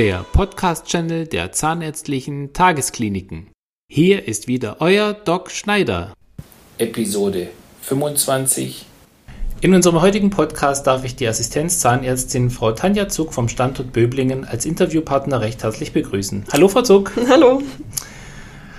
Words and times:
der 0.00 0.24
Podcast-Channel 0.32 1.26
der 1.26 1.52
Zahnärztlichen 1.52 2.54
Tageskliniken. 2.54 3.48
Hier 3.92 4.26
ist 4.26 4.48
wieder 4.48 4.76
euer 4.80 5.12
Doc 5.12 5.50
Schneider. 5.50 6.14
Episode 6.78 7.48
25. 7.82 8.86
In 9.60 9.74
unserem 9.74 10.00
heutigen 10.00 10.30
Podcast 10.30 10.86
darf 10.86 11.04
ich 11.04 11.16
die 11.16 11.28
Assistenzzahnärztin 11.28 12.48
Frau 12.48 12.72
Tanja 12.72 13.08
Zug 13.10 13.34
vom 13.34 13.50
Standort 13.50 13.92
Böblingen 13.92 14.46
als 14.46 14.64
Interviewpartner 14.64 15.42
recht 15.42 15.64
herzlich 15.64 15.92
begrüßen. 15.92 16.46
Hallo, 16.50 16.68
Frau 16.68 16.80
Zug. 16.80 17.12
Hallo. 17.28 17.60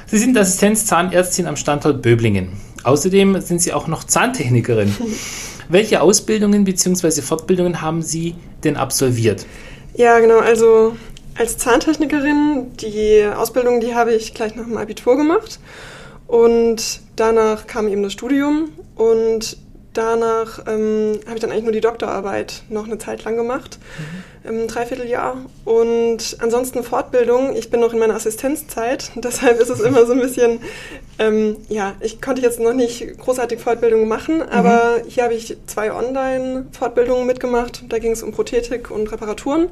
Sie 0.08 0.18
sind 0.18 0.36
Assistenzzahnärztin 0.36 1.46
am 1.46 1.56
Standort 1.56 2.02
Böblingen. 2.02 2.54
Außerdem 2.84 3.42
sind 3.42 3.62
Sie 3.62 3.74
auch 3.74 3.86
noch 3.86 4.06
Zahntechnikerin. 4.06 4.92
Welche 5.70 6.02
Ausbildungen 6.02 6.64
bzw. 6.64 7.22
Fortbildungen 7.22 7.84
haben 7.84 8.02
Sie 8.02 8.34
denn 8.64 8.76
absolviert? 8.76 9.46
Ja, 9.94 10.20
genau. 10.20 10.40
Also 10.40 10.96
als 11.38 11.58
Zahntechnikerin, 11.58 12.76
die 12.78 13.26
Ausbildung, 13.26 13.80
die 13.80 13.96
habe 13.96 14.14
ich 14.14 14.34
gleich 14.34 14.56
nach 14.56 14.66
dem 14.66 14.78
Abitur 14.78 15.18
gemacht. 15.18 15.60
Und 16.28 17.02
danach 17.16 17.68
kam 17.68 17.88
eben 17.88 18.04
das 18.04 18.14
Studium. 18.14 18.70
Und 18.96 19.58
danach 19.94 20.60
ähm, 20.68 21.20
habe 21.26 21.36
ich 21.36 21.42
dann 21.42 21.52
eigentlich 21.52 21.64
nur 21.64 21.74
die 21.74 21.82
Doktorarbeit 21.82 22.64
noch 22.70 22.86
eine 22.86 22.98
Zeit 22.98 23.24
lang 23.24 23.36
gemacht, 23.36 23.78
mhm. 24.44 24.50
im 24.50 24.68
Dreivierteljahr. 24.68 25.38
Und 25.66 26.38
ansonsten 26.40 26.84
Fortbildung. 26.84 27.56
Ich 27.56 27.70
bin 27.70 27.80
noch 27.80 27.94
in 27.94 28.00
meiner 28.00 28.16
Assistenzzeit, 28.16 29.12
deshalb 29.16 29.60
ist 29.60 29.70
es 29.70 29.82
immer 29.82 30.06
so 30.06 30.14
ein 30.14 30.20
bisschen, 30.20 30.62
ähm, 31.20 31.58
ja, 31.68 31.96
ich 32.00 32.22
konnte 32.22 32.42
jetzt 32.42 32.60
noch 32.60 32.74
nicht 32.74 33.18
großartig 33.18 33.60
Fortbildungen 33.60 34.08
machen, 34.08 34.42
aber 34.42 35.00
mhm. 35.04 35.10
hier 35.10 35.24
habe 35.24 35.34
ich 35.34 35.58
zwei 35.68 35.94
Online-Fortbildungen 35.94 37.26
mitgemacht. 37.26 37.84
Da 37.90 38.00
ging 38.00 38.12
es 38.12 38.24
um 38.24 38.32
Prothetik 38.32 38.92
und 38.92 39.12
Reparaturen. 39.12 39.70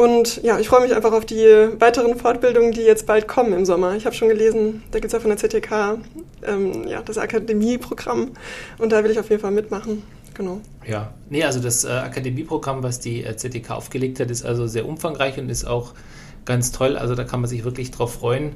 Und 0.00 0.42
ja, 0.42 0.58
ich 0.58 0.66
freue 0.70 0.80
mich 0.80 0.94
einfach 0.94 1.12
auf 1.12 1.26
die 1.26 1.44
weiteren 1.78 2.16
Fortbildungen, 2.16 2.72
die 2.72 2.80
jetzt 2.80 3.04
bald 3.04 3.28
kommen 3.28 3.52
im 3.52 3.66
Sommer. 3.66 3.96
Ich 3.96 4.06
habe 4.06 4.16
schon 4.16 4.28
gelesen, 4.28 4.82
da 4.92 4.98
gibt 4.98 5.08
es 5.08 5.12
ja 5.12 5.20
von 5.20 5.28
der 5.28 5.36
ZTK 5.36 5.98
ähm, 6.42 6.88
ja, 6.88 7.02
das 7.02 7.18
Akademieprogramm 7.18 8.30
und 8.78 8.92
da 8.92 9.04
will 9.04 9.10
ich 9.10 9.18
auf 9.18 9.28
jeden 9.28 9.42
Fall 9.42 9.50
mitmachen. 9.50 10.02
Genau. 10.32 10.62
Ja, 10.86 11.12
nee, 11.28 11.44
also 11.44 11.60
das 11.60 11.84
äh, 11.84 11.88
Akademieprogramm, 11.88 12.82
was 12.82 13.00
die 13.00 13.24
äh, 13.24 13.36
ZTK 13.36 13.72
aufgelegt 13.72 14.20
hat, 14.20 14.30
ist 14.30 14.42
also 14.42 14.66
sehr 14.66 14.88
umfangreich 14.88 15.38
und 15.38 15.50
ist 15.50 15.66
auch 15.66 15.92
ganz 16.46 16.72
toll. 16.72 16.96
Also 16.96 17.14
da 17.14 17.24
kann 17.24 17.42
man 17.42 17.50
sich 17.50 17.64
wirklich 17.64 17.90
drauf 17.90 18.14
freuen. 18.14 18.52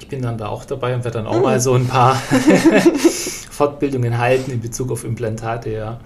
Ich 0.00 0.08
bin 0.08 0.22
dann 0.22 0.38
da 0.38 0.48
auch 0.48 0.64
dabei 0.64 0.94
und 0.94 1.04
werde 1.04 1.18
dann 1.18 1.26
auch 1.26 1.36
mhm. 1.36 1.42
mal 1.42 1.60
so 1.60 1.74
ein 1.74 1.86
paar 1.86 2.20
Fortbildungen 3.56 4.18
halten 4.18 4.50
in 4.50 4.60
Bezug 4.60 4.92
auf 4.92 5.02
Implantate, 5.02 5.70
ja. 5.70 5.98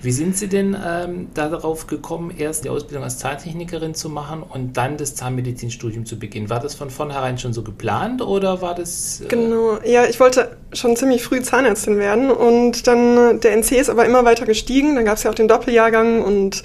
Wie 0.00 0.10
sind 0.10 0.38
Sie 0.38 0.48
denn 0.48 0.74
ähm, 0.74 1.28
darauf 1.34 1.86
gekommen, 1.86 2.32
erst 2.36 2.64
die 2.64 2.70
Ausbildung 2.70 3.04
als 3.04 3.18
Zahntechnikerin 3.18 3.94
zu 3.94 4.08
machen 4.08 4.42
und 4.42 4.78
dann 4.78 4.96
das 4.96 5.14
Zahnmedizinstudium 5.14 6.06
zu 6.06 6.18
beginnen? 6.18 6.48
War 6.48 6.60
das 6.60 6.74
von 6.74 6.88
vornherein 6.88 7.36
schon 7.36 7.52
so 7.52 7.62
geplant 7.62 8.22
oder 8.22 8.62
war 8.62 8.74
das... 8.74 9.20
Äh 9.20 9.26
genau, 9.26 9.78
ja, 9.84 10.06
ich 10.06 10.18
wollte 10.18 10.56
schon 10.72 10.96
ziemlich 10.96 11.22
früh 11.22 11.42
Zahnärztin 11.42 11.98
werden 11.98 12.30
und 12.30 12.86
dann 12.86 13.36
äh, 13.36 13.38
der 13.38 13.52
NC 13.52 13.72
ist 13.72 13.90
aber 13.90 14.06
immer 14.06 14.24
weiter 14.24 14.46
gestiegen, 14.46 14.96
dann 14.96 15.04
gab 15.04 15.18
es 15.18 15.24
ja 15.24 15.30
auch 15.30 15.34
den 15.34 15.48
Doppeljahrgang 15.48 16.22
und 16.22 16.62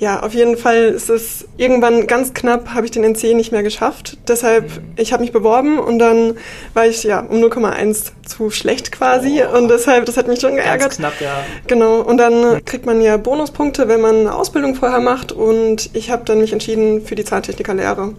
ja, 0.00 0.20
auf 0.20 0.34
jeden 0.34 0.56
Fall 0.56 0.86
ist 0.86 1.10
es 1.10 1.46
irgendwann 1.56 2.08
ganz 2.08 2.34
knapp, 2.34 2.74
habe 2.74 2.86
ich 2.86 2.90
den 2.90 3.04
NC 3.04 3.34
nicht 3.36 3.52
mehr 3.52 3.62
geschafft. 3.62 4.18
Deshalb, 4.26 4.64
mhm. 4.64 4.92
ich 4.96 5.12
habe 5.12 5.22
mich 5.22 5.30
beworben 5.30 5.78
und 5.78 5.99
dann 6.00 6.36
war 6.74 6.86
ich 6.86 7.04
ja 7.04 7.20
um 7.20 7.36
0,1 7.38 8.12
zu 8.26 8.50
schlecht 8.50 8.92
quasi 8.92 9.42
oh. 9.42 9.56
und 9.56 9.68
deshalb, 9.68 10.06
das 10.06 10.16
hat 10.16 10.28
mich 10.28 10.40
schon 10.40 10.56
geärgert. 10.56 10.80
Ganz 10.80 10.96
knapp, 10.96 11.20
ja. 11.20 11.44
Genau, 11.66 12.00
und 12.00 12.18
dann 12.18 12.64
kriegt 12.64 12.86
man 12.86 13.00
ja 13.00 13.16
Bonuspunkte, 13.16 13.88
wenn 13.88 14.00
man 14.00 14.16
eine 14.16 14.34
Ausbildung 14.34 14.74
vorher 14.74 15.00
macht 15.00 15.32
und 15.32 15.90
ich 15.92 16.10
habe 16.10 16.24
dann 16.24 16.40
mich 16.40 16.52
entschieden 16.52 17.04
für 17.04 17.14
die 17.14 17.24
Zahntechnikerlehre. 17.24 18.14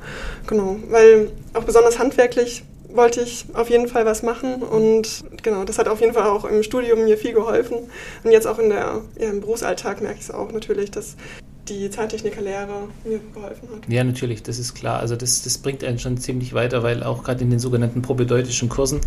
Genau, 0.47 0.77
weil 0.89 1.29
auch 1.53 1.63
besonders 1.63 1.99
handwerklich 1.99 2.63
wollte 2.93 3.21
ich 3.21 3.45
auf 3.53 3.69
jeden 3.69 3.87
Fall 3.87 4.05
was 4.05 4.23
machen 4.23 4.61
und 4.61 5.23
genau, 5.43 5.63
das 5.63 5.77
hat 5.79 5.87
auf 5.87 6.01
jeden 6.01 6.13
Fall 6.13 6.27
auch 6.27 6.45
im 6.45 6.63
Studium 6.63 7.03
mir 7.03 7.17
viel 7.17 7.33
geholfen 7.33 7.77
und 8.23 8.31
jetzt 8.31 8.47
auch 8.47 8.59
in 8.59 8.69
der, 8.69 9.01
ja, 9.17 9.29
im 9.29 9.41
Berufsalltag 9.41 10.01
merke 10.01 10.17
ich 10.19 10.25
es 10.25 10.31
auch 10.31 10.51
natürlich, 10.51 10.91
dass 10.91 11.15
die 11.79 11.89
Zahntechnikerlehre 11.89 12.87
mir 13.03 13.19
geholfen 13.33 13.69
hat. 13.73 13.87
Ja, 13.87 14.03
natürlich, 14.03 14.43
das 14.43 14.59
ist 14.59 14.73
klar. 14.73 14.99
Also 14.99 15.15
das, 15.15 15.41
das 15.43 15.57
bringt 15.57 15.83
einen 15.83 15.99
schon 15.99 16.17
ziemlich 16.17 16.53
weiter, 16.53 16.83
weil 16.83 17.03
auch 17.03 17.23
gerade 17.23 17.43
in 17.43 17.49
den 17.49 17.59
sogenannten 17.59 18.01
probedeutischen 18.01 18.69
Kursen, 18.69 18.99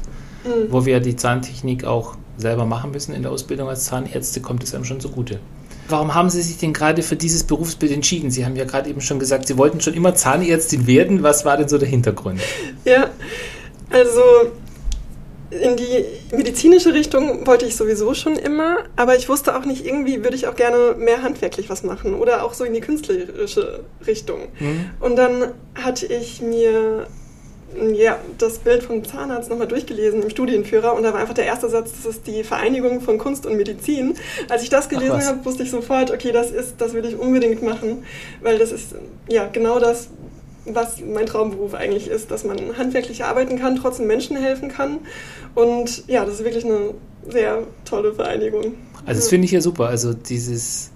mhm. 0.44 0.70
wo 0.70 0.86
wir 0.86 1.00
die 1.00 1.16
Zahntechnik 1.16 1.84
auch 1.84 2.16
selber 2.36 2.64
machen 2.64 2.90
müssen 2.90 3.14
in 3.14 3.22
der 3.22 3.30
Ausbildung 3.30 3.68
als 3.68 3.84
Zahnärzte, 3.84 4.40
kommt 4.40 4.64
es 4.64 4.74
einem 4.74 4.84
schon 4.84 5.00
zugute. 5.00 5.38
Warum 5.88 6.14
haben 6.14 6.30
Sie 6.30 6.40
sich 6.40 6.56
denn 6.58 6.72
gerade 6.72 7.02
für 7.02 7.16
dieses 7.16 7.44
Berufsbild 7.44 7.92
entschieden? 7.92 8.30
Sie 8.30 8.46
haben 8.46 8.56
ja 8.56 8.64
gerade 8.64 8.88
eben 8.88 9.02
schon 9.02 9.18
gesagt, 9.18 9.46
Sie 9.46 9.58
wollten 9.58 9.80
schon 9.80 9.92
immer 9.92 10.14
Zahnärztin 10.14 10.86
werden. 10.86 11.22
Was 11.22 11.44
war 11.44 11.58
denn 11.58 11.68
so 11.68 11.76
der 11.76 11.88
Hintergrund? 11.88 12.40
Ja, 12.86 13.10
also 13.90 14.20
in 15.62 15.76
die 15.76 16.04
medizinische 16.34 16.92
Richtung 16.92 17.46
wollte 17.46 17.66
ich 17.66 17.76
sowieso 17.76 18.14
schon 18.14 18.36
immer, 18.36 18.78
aber 18.96 19.16
ich 19.16 19.28
wusste 19.28 19.56
auch 19.56 19.64
nicht, 19.64 19.86
irgendwie 19.86 20.22
würde 20.22 20.36
ich 20.36 20.46
auch 20.46 20.56
gerne 20.56 20.94
mehr 20.98 21.22
handwerklich 21.22 21.70
was 21.70 21.82
machen 21.82 22.14
oder 22.14 22.44
auch 22.44 22.54
so 22.54 22.64
in 22.64 22.74
die 22.74 22.80
künstlerische 22.80 23.84
Richtung. 24.06 24.40
Mhm. 24.58 24.90
Und 25.00 25.16
dann 25.16 25.52
hatte 25.74 26.06
ich 26.06 26.40
mir 26.40 27.06
ja, 27.94 28.18
das 28.38 28.58
Bild 28.58 28.82
vom 28.82 29.04
Zahnarzt 29.04 29.50
nochmal 29.50 29.66
durchgelesen 29.66 30.22
im 30.22 30.30
Studienführer 30.30 30.94
und 30.94 31.02
da 31.02 31.12
war 31.12 31.20
einfach 31.20 31.34
der 31.34 31.46
erste 31.46 31.68
Satz, 31.68 31.92
das 31.92 32.06
ist 32.06 32.26
die 32.26 32.44
Vereinigung 32.44 33.00
von 33.00 33.18
Kunst 33.18 33.46
und 33.46 33.56
Medizin. 33.56 34.14
Als 34.48 34.62
ich 34.62 34.70
das 34.70 34.88
gelesen 34.88 35.24
habe, 35.24 35.44
wusste 35.44 35.64
ich 35.64 35.70
sofort, 35.70 36.10
okay, 36.10 36.32
das 36.32 36.50
ist, 36.50 36.74
das 36.78 36.92
will 36.92 37.04
ich 37.04 37.16
unbedingt 37.16 37.62
machen, 37.62 38.04
weil 38.42 38.58
das 38.58 38.72
ist 38.72 38.94
ja 39.28 39.48
genau 39.48 39.78
das, 39.80 40.08
was 40.66 41.00
mein 41.00 41.26
Traumberuf 41.26 41.74
eigentlich 41.74 42.08
ist, 42.08 42.30
dass 42.30 42.44
man 42.44 42.76
handwerklich 42.78 43.24
arbeiten 43.24 43.58
kann, 43.58 43.76
trotzdem 43.76 44.06
Menschen 44.06 44.36
helfen 44.36 44.68
kann. 44.68 45.00
Und 45.54 46.06
ja, 46.08 46.24
das 46.24 46.34
ist 46.34 46.44
wirklich 46.44 46.64
eine 46.64 46.94
sehr 47.28 47.62
tolle 47.84 48.14
Vereinigung. 48.14 48.74
Also 49.06 49.20
das 49.20 49.28
finde 49.28 49.44
ich 49.46 49.52
ja 49.52 49.60
super. 49.60 49.86
Also 49.86 50.14
dieses, 50.14 50.90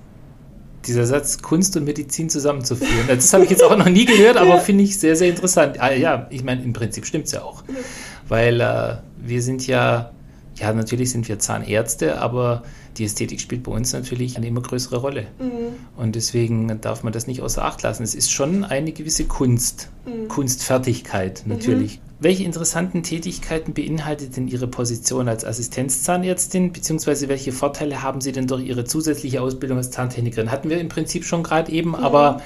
dieser 0.87 1.07
Satz 1.07 1.43
Kunst 1.43 1.77
und 1.77 1.85
Medizin 1.85 2.31
zusammenzuführen. 2.31 3.07
Das 3.09 3.33
habe 3.33 3.45
ich 3.45 3.51
jetzt 3.51 3.63
auch 3.63 3.77
noch 3.77 3.89
nie 3.89 4.05
gehört, 4.05 4.37
aber 4.37 4.49
ja. 4.57 4.59
finde 4.59 4.85
ich 4.85 4.99
sehr, 4.99 5.17
sehr 5.17 5.29
interessant. 5.29 5.81
Ah, 5.81 5.93
ja, 5.93 6.27
ich 6.31 6.45
meine, 6.45 6.63
im 6.63 6.73
Prinzip 6.73 7.07
stimmt 7.07 7.27
es 7.27 7.33
ja 7.33 7.43
auch. 7.43 7.63
Weil 8.27 8.61
äh, 8.61 8.97
wir 9.19 9.43
sind 9.43 9.67
ja, 9.67 10.13
ja, 10.61 10.73
natürlich 10.73 11.11
sind 11.11 11.29
wir 11.29 11.39
Zahnärzte, 11.39 12.21
aber 12.21 12.63
die 12.97 13.05
Ästhetik 13.05 13.41
spielt 13.41 13.63
bei 13.63 13.73
uns 13.73 13.93
natürlich 13.93 14.37
eine 14.37 14.47
immer 14.47 14.61
größere 14.61 14.97
Rolle. 14.97 15.27
Mhm. 15.39 15.77
Und 15.97 16.17
deswegen 16.17 16.81
darf 16.81 17.03
man 17.03 17.13
das 17.13 17.27
nicht 17.27 17.43
außer 17.43 17.65
Acht 17.65 17.83
lassen. 17.83 18.03
Es 18.03 18.15
ist 18.15 18.31
schon 18.31 18.65
eine 18.65 18.93
gewisse 18.93 19.25
Kunst, 19.25 19.91
mhm. 20.05 20.29
Kunstfertigkeit 20.29 21.43
natürlich. 21.47 21.99
Mhm. 21.99 22.09
Welche 22.21 22.43
interessanten 22.43 23.05
Tätigkeiten 23.05 23.75
beinhaltet 23.75 24.37
denn 24.37 24.49
Ihre 24.49 24.67
Position 24.67 25.29
als 25.29 25.45
Assistenzzahnärztin, 25.45 26.73
beziehungsweise 26.73 27.29
welche 27.29 27.53
Vorteile 27.53 28.03
haben 28.03 28.21
Sie 28.21 28.33
denn 28.33 28.49
durch 28.49 28.65
Ihre 28.65 28.85
zusätzliche 28.85 29.41
Ausbildung 29.41 29.79
als 29.79 29.93
Zahntechnikerin? 29.93 30.51
Hatten 30.51 30.69
wir 30.69 30.81
im 30.81 30.89
Prinzip 30.89 31.25
schon 31.25 31.45
gerade 31.45 31.71
eben, 31.71 31.95
aber 31.95 32.43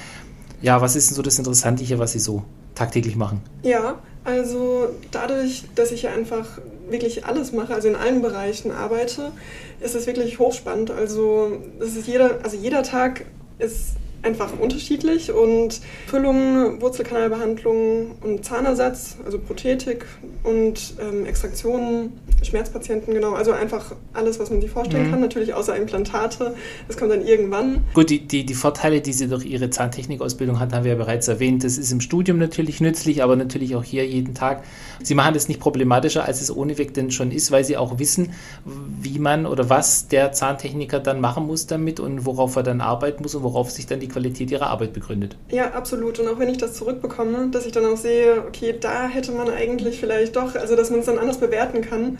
ja, 0.61 0.83
was 0.83 0.95
ist 0.95 1.09
denn 1.09 1.17
so 1.17 1.23
das 1.23 1.39
Interessante 1.39 1.85
hier, 1.85 1.99
was 1.99 2.13
Sie 2.13 2.19
so 2.19 2.45
tagtäglich 2.75 3.17
machen? 3.17 3.41
Ja, 3.63 3.99
also 4.25 4.91
dadurch, 5.11 5.65
dass 5.75 5.91
ich 5.93 6.03
ja 6.03 6.13
einfach 6.13 6.47
wirklich 6.89 7.25
alles 7.25 7.53
mache, 7.53 7.75
also 7.75 7.89
in 7.89 7.97
allen 7.97 8.23
Bereichen 8.23 8.71
arbeite, 8.71 9.33
ist 9.81 9.95
es 9.95 10.07
wirklich 10.07 10.39
hochspannend. 10.39 10.91
Also 10.91 11.59
es 11.81 11.97
ist 11.97 12.07
jeder, 12.07 12.39
also 12.43 12.57
jeder 12.57 12.83
Tag 12.83 13.25
ist 13.59 13.97
einfach 14.23 14.59
unterschiedlich 14.59 15.33
und 15.33 15.81
Füllungen, 16.07 16.81
Wurzelkanalbehandlungen 16.81 18.13
und 18.21 18.45
Zahnersatz, 18.45 19.17
also 19.25 19.39
Prothetik 19.39 20.07
und 20.45 20.95
ähm, 21.01 21.27
Extraktionen, 21.27 22.13
Schmerzpatienten, 22.45 23.15
genau. 23.15 23.35
Also 23.35 23.53
einfach 23.53 23.95
alles, 24.13 24.39
was 24.39 24.51
man 24.51 24.61
sich 24.61 24.71
vorstellen 24.71 25.07
mhm. 25.07 25.11
kann. 25.11 25.21
Natürlich 25.21 25.55
außer 25.55 25.77
Implantate. 25.77 26.55
Das 26.89 26.97
kommt 26.97 27.11
dann 27.11 27.27
irgendwann. 27.27 27.85
Gut, 27.95 28.11
die, 28.11 28.27
die, 28.27 28.45
die 28.45 28.55
Vorteile, 28.55 29.01
die 29.01 29.13
Sie 29.13 29.29
durch 29.29 29.45
Ihre 29.45 29.71
Zahntechnikausbildung 29.71 30.59
hatten, 30.59 30.75
haben 30.75 30.85
wir 30.85 30.93
ja 30.93 30.99
bereits 30.99 31.29
erwähnt. 31.29 31.65
Das 31.65 31.79
ist 31.79 31.93
im 31.93 32.01
Studium 32.01 32.39
natürlich 32.39 32.81
nützlich, 32.81 33.23
aber 33.23 33.37
natürlich 33.37 33.77
auch 33.77 33.85
hier 33.85 34.07
jeden 34.07 34.35
Tag. 34.35 34.65
Sie 35.03 35.15
machen 35.15 35.35
das 35.35 35.49
nicht 35.49 35.61
problematischer, 35.61 36.25
als 36.25 36.41
es 36.41 36.55
ohnehin 36.55 36.93
denn 36.93 37.11
schon 37.11 37.31
ist, 37.31 37.51
weil 37.51 37.65
Sie 37.65 37.77
auch 37.77 37.99
wissen, 37.99 38.31
wie 38.65 39.19
man 39.19 39.47
oder 39.47 39.69
was 39.69 40.09
der 40.09 40.33
Zahntechniker 40.33 41.01
dann 41.01 41.21
machen 41.21 41.47
muss 41.47 41.67
damit 41.67 42.01
und 42.01 42.25
worauf 42.25 42.57
er 42.57 42.63
dann 42.63 42.81
arbeiten 42.81 43.23
muss 43.23 43.35
und 43.35 43.43
worauf 43.43 43.71
sich 43.71 43.87
dann 43.87 44.01
die 44.01 44.09
Qualität 44.09 44.51
Ihrer 44.51 44.69
Arbeit 44.69 44.93
begründet. 44.93 45.37
Ja, 45.51 45.73
absolut. 45.73 46.19
Und 46.19 46.29
auch 46.29 46.39
wenn 46.39 46.49
ich 46.49 46.59
das 46.59 46.75
zurückbekomme, 46.75 47.49
dass 47.51 47.67
ich 47.67 47.73
dann 47.73 47.85
auch 47.87 47.97
sehe, 47.97 48.43
okay, 48.47 48.75
da 48.79 49.09
hätte 49.09 49.33
man 49.33 49.51
eigentlich 49.51 50.01
vielleicht 50.01 50.37
doch, 50.37 50.55
also 50.55 50.77
dass 50.77 50.91
man 50.91 51.01
es 51.01 51.07
dann 51.07 51.19
anders 51.19 51.39
bewerten 51.39 51.83
kann 51.83 52.19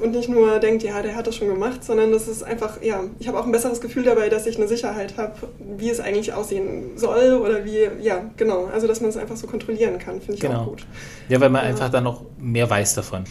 und 0.00 0.12
nicht 0.12 0.28
nur 0.28 0.58
denkt, 0.58 0.82
ja, 0.82 1.00
der 1.02 1.14
hat 1.14 1.26
das 1.26 1.36
schon 1.36 1.48
gemacht, 1.48 1.84
sondern 1.84 2.12
das 2.12 2.28
ist 2.28 2.42
einfach, 2.42 2.82
ja, 2.82 3.04
ich 3.18 3.28
habe 3.28 3.38
auch 3.38 3.46
ein 3.46 3.52
besseres 3.52 3.80
Gefühl 3.80 4.02
dabei, 4.04 4.28
dass 4.28 4.46
ich 4.46 4.56
eine 4.56 4.68
Sicherheit 4.68 5.16
habe, 5.16 5.34
wie 5.76 5.88
es 5.88 6.00
eigentlich 6.00 6.32
aussehen 6.32 6.96
soll 6.96 7.34
oder 7.34 7.64
wie, 7.64 7.88
ja, 8.00 8.30
genau, 8.36 8.66
also 8.66 8.86
dass 8.86 9.00
man 9.00 9.10
es 9.10 9.16
einfach 9.16 9.36
so 9.36 9.46
kontrollieren 9.46 9.98
kann, 9.98 10.20
finde 10.20 10.34
ich 10.34 10.40
genau. 10.40 10.62
auch 10.62 10.66
gut. 10.66 10.86
Ja, 11.28 11.40
weil 11.40 11.50
man 11.50 11.62
ja. 11.62 11.70
einfach 11.70 11.90
dann 11.90 12.04
noch 12.04 12.24
mehr 12.38 12.68
weiß 12.68 12.94
davon. 12.94 13.24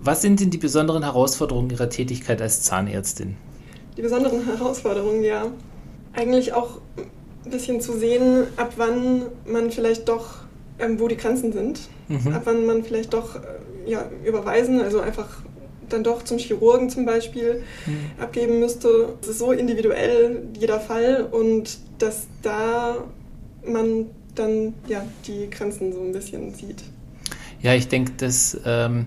Was 0.00 0.20
sind 0.20 0.40
denn 0.40 0.50
die 0.50 0.58
besonderen 0.58 1.02
Herausforderungen 1.02 1.70
Ihrer 1.70 1.88
Tätigkeit 1.88 2.42
als 2.42 2.62
Zahnärztin? 2.62 3.36
Die 3.96 4.02
besonderen 4.02 4.44
Herausforderungen, 4.44 5.22
ja. 5.22 5.46
Eigentlich 6.12 6.52
auch 6.52 6.80
ein 7.44 7.50
bisschen 7.50 7.80
zu 7.80 7.96
sehen, 7.96 8.44
ab 8.56 8.74
wann 8.76 9.22
man 9.46 9.70
vielleicht 9.70 10.08
doch 10.08 10.44
ähm, 10.78 10.98
wo 10.98 11.08
die 11.08 11.16
Grenzen 11.16 11.52
sind, 11.52 11.80
Mhm. 12.08 12.34
ab 12.34 12.42
wann 12.44 12.66
man 12.66 12.84
vielleicht 12.84 13.14
doch 13.14 13.36
äh, 13.36 13.90
ja, 13.90 14.04
überweisen, 14.24 14.80
also 14.80 15.00
einfach 15.00 15.28
dann 15.94 16.04
doch 16.04 16.22
zum 16.22 16.38
Chirurgen 16.38 16.90
zum 16.90 17.06
Beispiel 17.06 17.62
Mhm. 17.86 18.22
abgeben 18.22 18.60
müsste. 18.60 19.14
Es 19.22 19.28
ist 19.28 19.38
so 19.38 19.52
individuell 19.52 20.42
jeder 20.58 20.80
Fall 20.80 21.26
und 21.30 21.78
dass 21.98 22.26
da 22.42 22.96
man 23.66 24.06
dann 24.34 24.74
ja 24.88 25.06
die 25.26 25.48
Grenzen 25.48 25.92
so 25.92 26.00
ein 26.00 26.12
bisschen 26.12 26.52
sieht. 26.54 26.82
Ja, 27.62 27.72
ich 27.74 27.88
denke, 27.88 28.12
dass 28.18 28.58
ähm, 28.66 29.06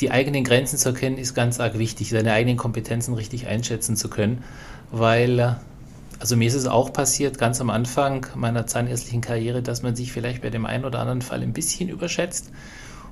die 0.00 0.10
eigenen 0.10 0.42
Grenzen 0.42 0.78
zu 0.78 0.88
erkennen, 0.88 1.18
ist 1.18 1.34
ganz 1.34 1.60
arg 1.60 1.78
wichtig, 1.78 2.10
seine 2.10 2.32
eigenen 2.32 2.56
Kompetenzen 2.56 3.14
richtig 3.14 3.46
einschätzen 3.46 3.94
zu 3.96 4.08
können, 4.08 4.42
weil, 4.90 5.38
äh, 5.38 5.52
also 6.18 6.36
mir 6.36 6.48
ist 6.48 6.54
es 6.54 6.66
auch 6.66 6.92
passiert, 6.92 7.38
ganz 7.38 7.60
am 7.60 7.70
Anfang 7.70 8.26
meiner 8.34 8.66
zahnärztlichen 8.66 9.20
Karriere, 9.20 9.62
dass 9.62 9.82
man 9.82 9.94
sich 9.94 10.10
vielleicht 10.12 10.42
bei 10.42 10.50
dem 10.50 10.66
einen 10.66 10.84
oder 10.84 10.98
anderen 10.98 11.22
Fall 11.22 11.42
ein 11.42 11.52
bisschen 11.52 11.88
überschätzt 11.88 12.50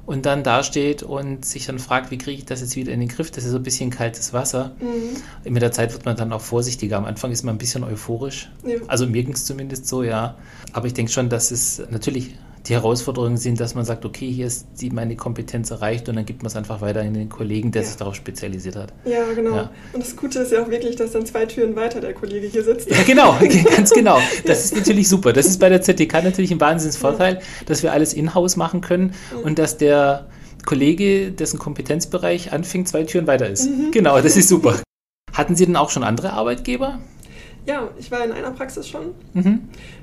und 0.06 0.24
dann 0.24 0.44
dasteht 0.44 1.02
und 1.02 1.44
sich 1.44 1.66
dann 1.66 1.78
fragt, 1.80 2.10
wie 2.10 2.18
kriege 2.18 2.38
ich 2.38 2.44
das 2.44 2.60
jetzt 2.60 2.76
wieder 2.76 2.92
in 2.92 3.00
den 3.00 3.08
Griff? 3.08 3.30
Das 3.32 3.44
ist 3.44 3.50
so 3.50 3.56
ein 3.56 3.62
bisschen 3.62 3.90
kaltes 3.90 4.32
Wasser. 4.32 4.72
Mhm. 4.80 5.52
Mit 5.52 5.62
der 5.62 5.72
Zeit 5.72 5.92
wird 5.92 6.04
man 6.04 6.16
dann 6.16 6.32
auch 6.32 6.40
vorsichtiger. 6.40 6.96
Am 6.96 7.04
Anfang 7.04 7.32
ist 7.32 7.42
man 7.42 7.56
ein 7.56 7.58
bisschen 7.58 7.82
euphorisch. 7.82 8.48
Ja. 8.64 8.76
Also 8.86 9.06
mir 9.06 9.24
ging 9.24 9.34
es 9.34 9.44
zumindest 9.44 9.88
so, 9.88 10.04
ja. 10.04 10.36
Aber 10.72 10.86
ich 10.86 10.94
denke 10.94 11.10
schon, 11.10 11.28
dass 11.28 11.50
es 11.50 11.82
natürlich 11.90 12.34
die 12.66 12.72
Herausforderungen 12.74 13.36
sind, 13.36 13.60
dass 13.60 13.74
man 13.74 13.84
sagt, 13.84 14.04
okay, 14.04 14.30
hier 14.30 14.46
ist 14.46 14.66
die, 14.80 14.90
meine 14.90 15.14
Kompetenz 15.16 15.70
erreicht 15.70 16.08
und 16.08 16.16
dann 16.16 16.26
gibt 16.26 16.42
man 16.42 16.48
es 16.48 16.56
einfach 16.56 16.80
weiter 16.80 17.02
in 17.02 17.14
den 17.14 17.28
Kollegen, 17.28 17.70
der 17.70 17.82
Ja. 17.82 17.88
sich 17.88 17.96
darauf 17.96 18.14
spezialisiert 18.14 18.76
hat. 18.76 18.92
Ja, 19.04 19.24
genau. 19.34 19.54
Ja. 19.56 19.70
Und 19.92 20.02
das 20.02 20.16
Gute 20.16 20.40
ist 20.40 20.52
ja 20.52 20.62
auch 20.62 20.68
wirklich, 20.70 20.96
dass 20.96 21.12
dann 21.12 21.24
zwei 21.26 21.46
Türen 21.46 21.76
weiter 21.76 22.00
der 22.00 22.14
Kollege 22.14 22.46
hier 22.46 22.64
sitzt. 22.64 22.90
Ja, 22.90 23.02
genau, 23.04 23.36
ganz 23.76 23.90
genau. 23.90 24.18
Das 24.44 24.64
ist 24.64 24.74
natürlich 24.76 25.08
super. 25.08 25.32
Das 25.32 25.46
ist 25.46 25.58
bei 25.60 25.68
der 25.68 25.80
ZTK 25.82 26.24
natürlich 26.24 26.50
ein 26.50 26.60
Wahnsinnsvorteil, 26.60 27.40
dass 27.66 27.82
wir 27.82 27.92
alles 27.92 28.14
in-house 28.14 28.56
machen 28.56 28.80
können 28.80 29.14
und 29.44 29.58
dass 29.58 29.76
der 29.78 30.26
Kollege, 30.64 31.30
dessen 31.30 31.58
Kompetenzbereich 31.60 32.52
anfängt, 32.52 32.88
zwei 32.88 33.04
Türen 33.04 33.26
weiter 33.28 33.48
ist. 33.48 33.68
Genau, 33.92 34.20
das 34.20 34.36
ist 34.36 34.48
super. 34.48 34.80
Hatten 35.32 35.54
Sie 35.54 35.66
denn 35.66 35.76
auch 35.76 35.90
schon 35.90 36.02
andere 36.02 36.32
Arbeitgeber? 36.32 36.98
Ja, 37.66 37.90
ich 37.98 38.10
war 38.10 38.24
in 38.24 38.32
einer 38.32 38.52
Praxis 38.52 38.88
schon. 38.88 39.06
Mhm. 39.34 39.60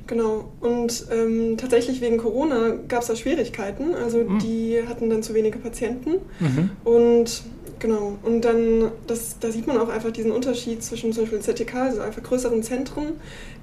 Genau. 0.08 0.52
Und 0.60 1.06
ähm, 1.12 1.56
tatsächlich 1.58 2.02
wegen 2.02 2.18
Corona 2.18 2.74
gab 2.90 3.02
es 3.02 3.08
da 3.08 3.16
Schwierigkeiten. 3.16 3.96
Also 3.96 4.18
Mhm. 4.20 4.40
die 4.40 4.82
hatten 4.88 5.10
dann 5.10 5.24
zu 5.24 5.34
wenige 5.34 5.60
Patienten. 5.60 6.16
Mhm. 6.40 6.70
Und 6.84 7.44
genau, 7.80 8.18
und 8.24 8.42
dann, 8.42 8.92
das, 9.08 9.38
da 9.40 9.50
sieht 9.52 9.66
man 9.66 9.78
auch 9.78 9.88
einfach 9.90 10.12
diesen 10.12 10.32
Unterschied 10.32 10.84
zwischen 10.84 11.14
zum 11.14 11.24
Beispiel 11.24 11.40
ZTK, 11.40 11.76
also 11.76 12.02
einfach 12.02 12.22
größeren 12.22 12.64
Zentren, 12.64 13.14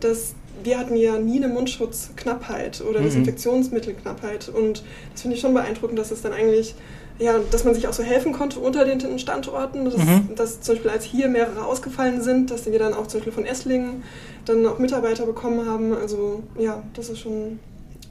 dass 0.00 0.34
wir 0.62 0.78
hatten 0.78 0.96
ja 0.96 1.18
nie 1.18 1.36
eine 1.42 1.48
Mundschutzknappheit 1.48 2.82
oder 2.82 3.00
Mhm. 3.00 3.04
Desinfektionsmittelknappheit. 3.04 4.48
Und 4.48 4.82
das 5.12 5.22
finde 5.22 5.36
ich 5.36 5.40
schon 5.42 5.54
beeindruckend, 5.54 5.98
dass 5.98 6.10
es 6.10 6.22
dann 6.22 6.32
eigentlich, 6.32 6.74
ja, 7.20 7.34
dass 7.50 7.64
man 7.64 7.74
sich 7.74 7.86
auch 7.86 7.92
so 7.92 8.02
helfen 8.02 8.32
konnte 8.32 8.58
unter 8.58 8.84
den 8.84 9.18
Standorten. 9.18 9.84
Dass, 9.84 9.96
Mhm. 9.96 10.30
dass 10.36 10.60
zum 10.62 10.74
Beispiel 10.74 10.90
als 10.90 11.04
hier 11.04 11.28
mehrere 11.28 11.64
ausgefallen 11.64 12.22
sind, 12.22 12.50
dass 12.50 12.66
wir 12.66 12.78
dann 12.78 12.94
auch 12.94 13.06
zum 13.06 13.20
Beispiel 13.20 13.32
von 13.32 13.44
Esslingen 13.44 14.02
dann 14.46 14.66
auch 14.66 14.78
Mitarbeiter 14.78 15.26
bekommen 15.26 15.66
haben. 15.68 15.94
Also 15.94 16.42
ja, 16.58 16.82
das 16.94 17.10
ist 17.10 17.18
schon 17.20 17.58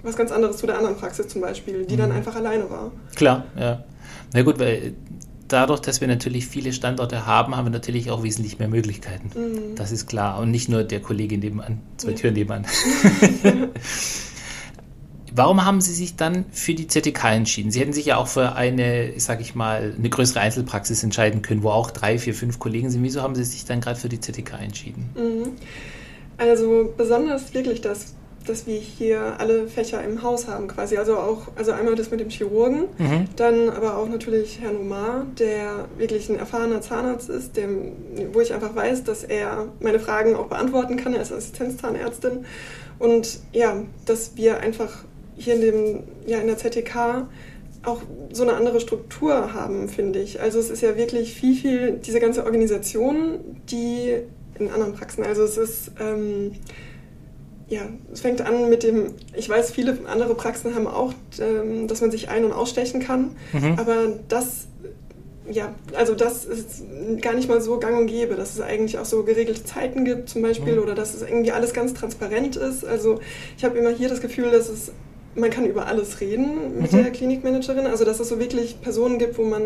was 0.03 0.15
ganz 0.15 0.31
anderes 0.31 0.57
zu 0.57 0.65
der 0.67 0.77
anderen 0.77 0.95
Praxis 0.95 1.27
zum 1.27 1.41
Beispiel, 1.41 1.85
die 1.85 1.97
dann 1.97 2.09
Mhm. 2.11 2.15
einfach 2.17 2.35
alleine 2.35 2.69
war. 2.69 2.91
Klar, 3.15 3.45
ja. 3.59 3.83
Na 4.33 4.43
gut, 4.43 4.59
weil 4.59 4.93
dadurch, 5.47 5.79
dass 5.79 5.99
wir 5.99 6.07
natürlich 6.07 6.45
viele 6.47 6.71
Standorte 6.71 7.25
haben, 7.25 7.57
haben 7.57 7.65
wir 7.65 7.71
natürlich 7.71 8.11
auch 8.11 8.21
wesentlich 8.21 8.59
mehr 8.59 8.67
Möglichkeiten. 8.67 9.31
Mhm. 9.35 9.75
Das 9.75 9.91
ist 9.91 10.05
klar. 10.07 10.39
Und 10.39 10.51
nicht 10.51 10.69
nur 10.69 10.83
der 10.83 11.01
Kollege 11.01 11.37
nebenan, 11.39 11.81
zwei 11.97 12.11
Ja. 12.11 12.17
Türen 12.17 12.33
nebenan. 12.35 12.65
Warum 15.35 15.65
haben 15.65 15.81
Sie 15.81 15.93
sich 15.93 16.15
dann 16.15 16.45
für 16.51 16.73
die 16.73 16.87
ZTK 16.87 17.25
entschieden? 17.25 17.71
Sie 17.71 17.79
hätten 17.79 17.93
sich 17.93 18.05
ja 18.05 18.17
auch 18.17 18.27
für 18.27 18.53
eine, 18.55 19.13
sag 19.17 19.41
ich 19.41 19.55
mal, 19.55 19.93
eine 19.97 20.09
größere 20.09 20.39
Einzelpraxis 20.39 21.03
entscheiden 21.03 21.41
können, 21.41 21.63
wo 21.63 21.69
auch 21.69 21.91
drei, 21.91 22.17
vier, 22.17 22.33
fünf 22.33 22.59
Kollegen 22.59 22.89
sind. 22.89 23.03
Wieso 23.03 23.21
haben 23.21 23.35
Sie 23.35 23.43
sich 23.43 23.65
dann 23.65 23.81
gerade 23.81 23.99
für 23.99 24.09
die 24.09 24.19
ZTK 24.19 24.53
entschieden? 24.61 25.09
Mhm. 25.15 25.51
Also 26.37 26.93
besonders 26.95 27.53
wirklich 27.53 27.81
das, 27.81 28.13
dass 28.47 28.65
wir 28.65 28.79
hier 28.79 29.39
alle 29.39 29.67
Fächer 29.67 30.03
im 30.03 30.23
Haus 30.23 30.47
haben 30.47 30.67
quasi. 30.69 30.97
Also 30.97 31.17
auch, 31.17 31.49
also 31.55 31.71
einmal 31.73 31.95
das 31.95 32.09
mit 32.09 32.19
dem 32.19 32.29
Chirurgen, 32.29 32.85
Mhm. 32.97 33.25
dann 33.35 33.69
aber 33.69 33.97
auch 33.97 34.07
natürlich 34.07 34.59
Herrn 34.61 34.77
Omar, 34.77 35.25
der 35.37 35.85
wirklich 35.97 36.29
ein 36.29 36.39
erfahrener 36.39 36.81
Zahnarzt 36.81 37.29
ist, 37.29 37.57
dem, 37.57 37.91
wo 38.31 38.39
ich 38.39 38.53
einfach 38.53 38.75
weiß, 38.75 39.03
dass 39.03 39.23
er 39.23 39.67
meine 39.81 39.99
Fragen 39.99 40.35
auch 40.35 40.47
beantworten 40.47 40.95
kann 40.95 41.13
als 41.13 41.31
Assistenzzahnärztin. 41.31 42.45
Und 42.97 43.39
ja, 43.53 43.83
dass 44.05 44.35
wir 44.35 44.59
einfach 44.59 45.03
hier 45.39 45.55
in, 45.55 45.61
dem, 45.61 46.03
ja, 46.27 46.37
in 46.39 46.47
der 46.47 46.57
ZTK 46.57 47.27
auch 47.83 48.01
so 48.33 48.43
eine 48.43 48.53
andere 48.53 48.79
Struktur 48.81 49.53
haben, 49.53 49.87
finde 49.89 50.19
ich. 50.19 50.41
Also 50.41 50.59
es 50.59 50.69
ist 50.69 50.81
ja 50.81 50.97
wirklich 50.97 51.33
viel, 51.33 51.55
viel, 51.55 51.91
diese 52.05 52.19
ganze 52.19 52.43
Organisation, 52.45 53.39
die 53.71 54.15
in 54.59 54.69
anderen 54.69 54.93
Praxen, 54.93 55.23
also 55.23 55.43
es 55.43 55.57
ist, 55.57 55.91
ähm, 56.01 56.51
ja, 57.69 57.83
es 58.11 58.19
fängt 58.19 58.41
an 58.41 58.69
mit 58.69 58.83
dem, 58.83 59.13
ich 59.33 59.47
weiß, 59.47 59.71
viele 59.71 59.97
andere 60.07 60.35
Praxen 60.35 60.75
haben 60.75 60.87
auch, 60.87 61.13
ähm, 61.39 61.87
dass 61.87 62.01
man 62.01 62.11
sich 62.11 62.27
ein- 62.29 62.43
und 62.43 62.51
ausstechen 62.51 62.99
kann, 62.99 63.31
Mhm. 63.53 63.75
aber 63.77 64.07
das, 64.27 64.67
ja, 65.49 65.73
also 65.95 66.15
das 66.15 66.43
ist 66.45 66.83
gar 67.21 67.33
nicht 67.33 67.47
mal 67.47 67.61
so 67.61 67.77
gang 67.79 67.97
und 67.97 68.07
gäbe, 68.07 68.35
dass 68.35 68.55
es 68.55 68.59
eigentlich 68.61 68.97
auch 68.99 69.05
so 69.05 69.23
geregelte 69.23 69.63
Zeiten 69.63 70.03
gibt 70.03 70.27
zum 70.29 70.41
Beispiel 70.41 70.73
Mhm. 70.75 70.83
oder 70.83 70.95
dass 70.95 71.13
es 71.13 71.21
irgendwie 71.21 71.51
alles 71.53 71.73
ganz 71.73 71.93
transparent 71.93 72.55
ist. 72.57 72.83
Also 72.83 73.19
ich 73.57 73.63
habe 73.63 73.77
immer 73.77 73.89
hier 73.91 74.09
das 74.09 74.19
Gefühl, 74.19 74.51
dass 74.51 74.67
es 74.67 74.91
man 75.35 75.49
kann 75.49 75.65
über 75.65 75.85
alles 75.87 76.19
reden 76.21 76.79
mit 76.81 76.91
Mhm. 76.91 77.03
der 77.03 77.11
Klinikmanagerin. 77.11 77.85
Also 77.87 78.05
dass 78.05 78.19
es 78.19 78.29
so 78.29 78.39
wirklich 78.39 78.81
Personen 78.81 79.19
gibt, 79.19 79.37
wo 79.37 79.43
man 79.43 79.61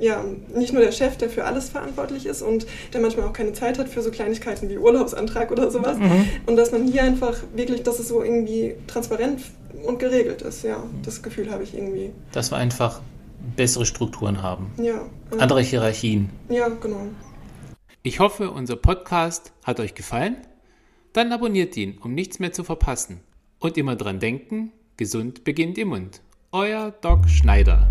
ja 0.00 0.22
nicht 0.54 0.72
nur 0.74 0.82
der 0.82 0.92
Chef, 0.92 1.16
der 1.16 1.30
für 1.30 1.44
alles 1.44 1.70
verantwortlich 1.70 2.26
ist 2.26 2.42
und 2.42 2.66
der 2.92 3.00
manchmal 3.00 3.26
auch 3.26 3.32
keine 3.32 3.52
Zeit 3.54 3.78
hat 3.78 3.88
für 3.88 4.02
so 4.02 4.10
Kleinigkeiten 4.10 4.68
wie 4.68 4.76
Urlaubsantrag 4.78 5.50
oder 5.50 5.70
sowas. 5.70 5.96
Mhm. 5.98 6.28
Und 6.46 6.56
dass 6.56 6.70
man 6.72 6.86
hier 6.86 7.02
einfach 7.02 7.36
wirklich, 7.54 7.82
dass 7.82 7.98
es 7.98 8.08
so 8.08 8.22
irgendwie 8.22 8.74
transparent 8.86 9.40
und 9.84 9.98
geregelt 9.98 10.42
ist. 10.42 10.62
Ja, 10.64 10.82
das 11.04 11.22
Gefühl 11.22 11.50
habe 11.50 11.62
ich 11.62 11.74
irgendwie. 11.74 12.10
Dass 12.32 12.50
wir 12.52 12.56
einfach 12.58 13.00
bessere 13.56 13.86
Strukturen 13.86 14.42
haben. 14.42 14.70
Ja. 14.76 15.00
äh, 15.30 15.38
Andere 15.40 15.62
Hierarchien. 15.62 16.30
Ja, 16.48 16.68
genau. 16.68 17.06
Ich 18.02 18.20
hoffe, 18.20 18.50
unser 18.50 18.76
Podcast 18.76 19.52
hat 19.64 19.80
euch 19.80 19.94
gefallen. 19.94 20.36
Dann 21.12 21.32
abonniert 21.32 21.76
ihn, 21.76 21.98
um 22.02 22.14
nichts 22.14 22.38
mehr 22.38 22.52
zu 22.52 22.64
verpassen. 22.64 23.20
Und 23.58 23.78
immer 23.78 23.96
dran 23.96 24.20
denken, 24.20 24.72
gesund 24.96 25.44
beginnt 25.44 25.78
im 25.78 25.88
Mund. 25.88 26.20
Euer 26.52 26.90
Doc 26.90 27.28
Schneider. 27.28 27.88